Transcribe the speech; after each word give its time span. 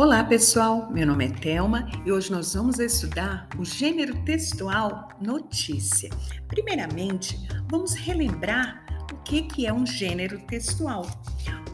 Olá 0.00 0.24
pessoal, 0.24 0.90
meu 0.90 1.06
nome 1.06 1.26
é 1.26 1.28
Thelma 1.28 1.86
e 2.06 2.10
hoje 2.10 2.32
nós 2.32 2.54
vamos 2.54 2.78
estudar 2.78 3.46
o 3.58 3.66
gênero 3.66 4.16
textual 4.24 5.10
notícia. 5.20 6.08
Primeiramente, 6.48 7.38
vamos 7.70 7.92
relembrar 7.92 8.82
o 9.12 9.16
que, 9.16 9.42
que 9.42 9.66
é 9.66 9.72
um 9.74 9.84
gênero 9.84 10.38
textual. 10.46 11.06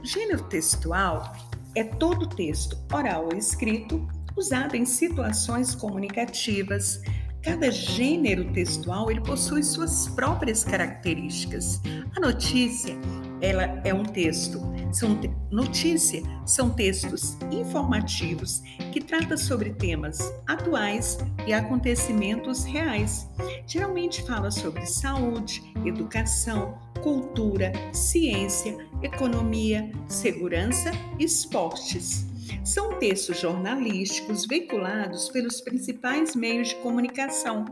O 0.02 0.04
gênero 0.04 0.42
textual 0.48 1.32
é 1.76 1.84
todo 1.84 2.28
texto, 2.28 2.76
oral 2.92 3.28
ou 3.30 3.38
escrito, 3.38 4.04
usado 4.36 4.74
em 4.74 4.84
situações 4.84 5.76
comunicativas. 5.76 7.00
Cada 7.46 7.70
gênero 7.70 8.52
textual 8.52 9.08
ele 9.08 9.20
possui 9.20 9.62
suas 9.62 10.08
próprias 10.08 10.64
características. 10.64 11.80
A 12.16 12.18
notícia 12.18 12.98
ela 13.40 13.80
é 13.84 13.94
um 13.94 14.02
texto, 14.02 14.60
são 14.92 15.16
notícia, 15.48 16.24
são 16.44 16.70
textos 16.70 17.38
informativos 17.52 18.62
que 18.92 19.00
tratam 19.00 19.36
sobre 19.36 19.72
temas 19.74 20.18
atuais 20.44 21.18
e 21.46 21.52
acontecimentos 21.52 22.64
reais. 22.64 23.28
Geralmente 23.64 24.24
fala 24.24 24.50
sobre 24.50 24.84
saúde, 24.84 25.62
educação, 25.84 26.76
cultura, 27.00 27.72
ciência, 27.92 28.76
economia, 29.04 29.88
segurança 30.08 30.90
e 31.16 31.24
esportes. 31.24 32.26
São 32.64 32.98
textos 32.98 33.40
jornalísticos 33.40 34.46
veiculados 34.46 35.28
pelos 35.28 35.60
principais 35.60 36.34
meios 36.34 36.68
de 36.68 36.76
comunicação. 36.76 37.64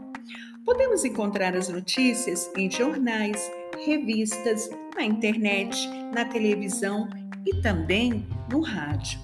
Podemos 0.65 1.05
encontrar 1.05 1.55
as 1.55 1.69
notícias 1.69 2.51
em 2.57 2.71
jornais, 2.71 3.51
revistas, 3.85 4.71
na 4.95 5.05
internet, 5.05 5.89
na 6.15 6.25
televisão 6.25 7.09
e 7.45 7.61
também 7.61 8.27
no 8.51 8.61
rádio. 8.61 9.21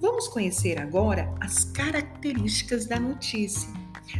Vamos 0.00 0.28
conhecer 0.28 0.80
agora 0.80 1.32
as 1.40 1.64
características 1.64 2.86
da 2.86 2.98
notícia. 2.98 3.68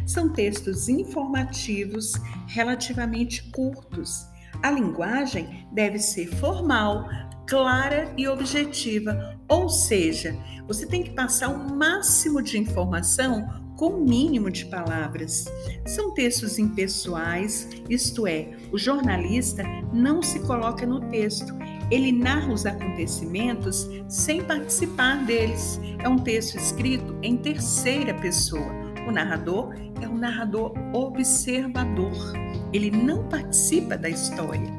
São 0.07 0.29
textos 0.29 0.87
informativos 0.89 2.13
relativamente 2.47 3.43
curtos. 3.51 4.25
A 4.63 4.71
linguagem 4.71 5.67
deve 5.73 5.99
ser 5.99 6.27
formal, 6.37 7.07
clara 7.47 8.13
e 8.17 8.27
objetiva, 8.27 9.37
ou 9.47 9.69
seja, 9.69 10.37
você 10.67 10.85
tem 10.85 11.03
que 11.03 11.11
passar 11.11 11.49
o 11.49 11.75
máximo 11.75 12.41
de 12.41 12.57
informação 12.57 13.47
com 13.75 13.87
o 13.87 14.05
mínimo 14.05 14.49
de 14.49 14.65
palavras. 14.65 15.45
São 15.85 16.13
textos 16.13 16.57
impessoais, 16.59 17.67
isto 17.89 18.27
é, 18.27 18.51
o 18.71 18.77
jornalista 18.77 19.63
não 19.91 20.21
se 20.21 20.39
coloca 20.41 20.85
no 20.85 21.01
texto, 21.09 21.53
ele 21.91 22.11
narra 22.11 22.51
os 22.51 22.65
acontecimentos 22.65 23.89
sem 24.07 24.43
participar 24.43 25.25
deles. 25.25 25.79
É 25.99 26.07
um 26.07 26.17
texto 26.17 26.55
escrito 26.55 27.15
em 27.21 27.37
terceira 27.37 28.13
pessoa. 28.13 28.71
O 29.07 29.11
narrador 29.11 29.73
é 30.01 30.07
um 30.07 30.17
narrador 30.17 30.73
observador, 30.93 32.33
ele 32.71 32.89
não 32.89 33.27
participa 33.27 33.97
da 33.97 34.09
história. 34.09 34.71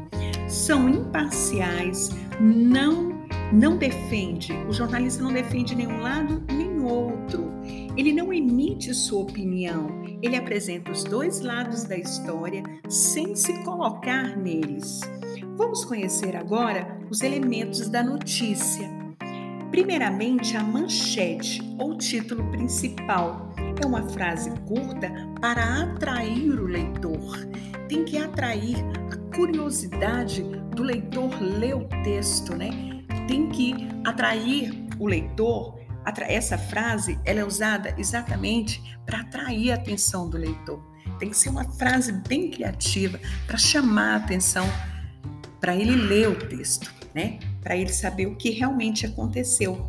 São 0.48 0.88
imparciais, 0.88 2.10
não 2.40 3.14
não 3.52 3.76
defende, 3.76 4.52
o 4.68 4.72
jornalista 4.72 5.22
não 5.22 5.32
defende 5.32 5.74
nenhum 5.74 6.00
lado 6.00 6.42
nem 6.52 6.80
outro. 6.80 7.52
Ele 7.96 8.12
não 8.12 8.32
emite 8.32 8.92
sua 8.92 9.22
opinião, 9.22 10.02
ele 10.20 10.36
apresenta 10.36 10.90
os 10.90 11.04
dois 11.04 11.40
lados 11.40 11.84
da 11.84 11.96
história 11.96 12.62
sem 12.88 13.36
se 13.36 13.62
colocar 13.62 14.36
neles. 14.36 15.00
Vamos 15.56 15.84
conhecer 15.84 16.34
agora 16.34 16.98
os 17.10 17.20
elementos 17.20 17.88
da 17.88 18.02
notícia. 18.02 18.90
Primeiramente, 19.70 20.56
a 20.56 20.62
manchete 20.62 21.60
ou 21.78 21.96
título 21.96 22.50
principal. 22.50 23.50
É 23.82 23.86
uma 23.86 24.08
frase 24.08 24.50
curta 24.66 25.10
para 25.40 25.82
atrair 25.82 26.60
o 26.60 26.66
leitor. 26.66 27.46
Tem 27.88 28.04
que 28.04 28.16
atrair 28.16 28.76
curiosidade 29.34 30.42
do 30.74 30.82
leitor 30.82 31.30
ler 31.40 31.74
o 31.74 31.88
texto, 32.02 32.54
né? 32.54 32.70
Tem 33.26 33.48
que 33.48 33.74
atrair 34.04 34.86
o 34.98 35.06
leitor 35.06 35.74
essa 36.28 36.58
frase 36.58 37.18
ela 37.24 37.40
é 37.40 37.44
usada 37.44 37.94
exatamente 37.96 38.82
para 39.06 39.20
atrair 39.20 39.72
a 39.72 39.74
atenção 39.74 40.28
do 40.28 40.36
leitor. 40.36 40.82
Tem 41.18 41.30
que 41.30 41.36
ser 41.36 41.48
uma 41.48 41.64
frase 41.64 42.12
bem 42.28 42.50
criativa 42.50 43.18
para 43.46 43.56
chamar 43.56 44.14
a 44.14 44.16
atenção 44.16 44.66
para 45.60 45.74
ele 45.74 45.96
ler 45.96 46.28
o 46.28 46.36
texto, 46.48 46.92
né? 47.14 47.38
Para 47.62 47.76
ele 47.76 47.92
saber 47.92 48.26
o 48.26 48.36
que 48.36 48.50
realmente 48.50 49.06
aconteceu. 49.06 49.88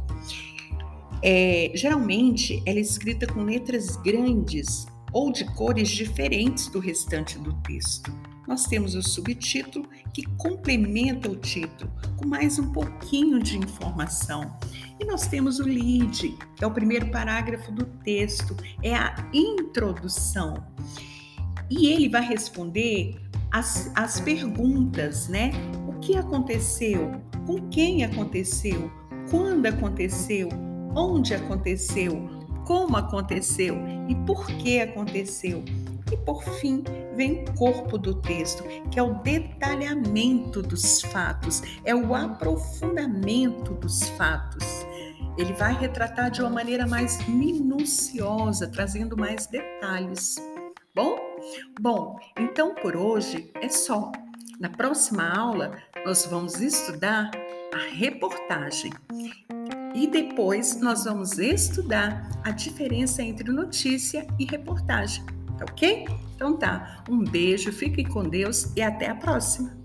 É, 1.22 1.72
geralmente 1.74 2.62
ela 2.66 2.78
é 2.78 2.82
escrita 2.82 3.26
com 3.28 3.44
letras 3.44 3.98
grandes 3.98 4.86
ou 5.12 5.32
de 5.32 5.44
cores 5.56 5.90
diferentes 5.90 6.68
do 6.68 6.80
restante 6.80 7.38
do 7.40 7.54
texto. 7.62 8.14
Nós 8.48 8.66
temos 8.66 8.96
o 8.96 9.02
subtítulo 9.02 9.88
que 10.14 10.24
complementa 10.38 11.30
o 11.30 11.36
título 11.36 11.92
com 12.16 12.28
mais 12.28 12.60
um 12.60 12.72
pouquinho 12.72 13.42
de 13.42 13.58
informação. 13.58 14.56
E 15.00 15.06
nós 15.06 15.28
temos 15.28 15.60
o 15.60 15.64
lead, 15.64 16.38
que 16.56 16.64
é 16.64 16.68
o 16.68 16.72
primeiro 16.72 17.10
parágrafo 17.12 17.72
do 17.72 17.86
texto, 18.04 18.56
é 18.82 18.96
a 18.96 19.30
introdução. 19.34 20.66
E 21.70 21.88
ele 21.88 22.08
vai 22.08 22.26
responder 22.26 23.20
as, 23.52 23.92
as 23.96 24.20
perguntas, 24.20 25.28
né? 25.28 25.52
O 25.88 26.00
que 26.00 26.16
aconteceu? 26.16 27.20
Com 27.46 27.70
quem 27.70 28.04
aconteceu? 28.04 28.92
Quando 29.30 29.66
aconteceu? 29.66 30.50
Onde 30.96 31.34
aconteceu? 31.34 32.30
Como 32.66 32.96
aconteceu? 32.96 33.76
E 34.08 34.16
por 34.26 34.46
que 34.48 34.80
aconteceu? 34.80 35.64
E 36.16 36.18
por 36.18 36.42
fim, 36.44 36.82
vem 37.14 37.44
o 37.44 37.54
corpo 37.56 37.98
do 37.98 38.16
texto, 38.16 38.64
que 38.90 38.98
é 38.98 39.04
o 39.04 39.16
detalhamento 39.16 40.62
dos 40.62 41.02
fatos, 41.02 41.62
é 41.84 41.94
o 41.94 42.16
aprofundamento 42.16 43.74
dos 43.74 44.08
fatos. 44.12 44.64
Ele 45.38 45.52
vai 45.52 45.74
retratar 45.74 46.32
de 46.32 46.40
uma 46.40 46.50
maneira 46.50 46.88
mais 46.88 47.28
minuciosa, 47.28 48.66
trazendo 48.66 49.18
mais 49.18 49.46
detalhes. 49.46 50.38
Bom? 50.96 51.18
Bom, 51.82 52.18
então 52.40 52.74
por 52.74 52.96
hoje 52.96 53.52
é 53.56 53.68
só. 53.68 54.10
Na 54.58 54.70
próxima 54.70 55.28
aula, 55.28 55.78
nós 56.06 56.26
vamos 56.26 56.62
estudar 56.62 57.30
a 57.74 57.94
reportagem. 57.94 58.94
E 59.94 60.08
depois 60.08 60.80
nós 60.80 61.04
vamos 61.04 61.38
estudar 61.40 62.30
a 62.42 62.52
diferença 62.52 63.22
entre 63.22 63.52
notícia 63.52 64.26
e 64.40 64.46
reportagem. 64.46 65.26
Tá 65.58 65.66
ok? 65.70 66.06
Então 66.36 66.58
tá. 66.58 67.04
Um 67.10 67.24
beijo, 67.24 67.72
fique 67.72 68.04
com 68.04 68.28
Deus 68.28 68.72
e 68.76 68.82
até 68.82 69.10
a 69.10 69.16
próxima. 69.16 69.85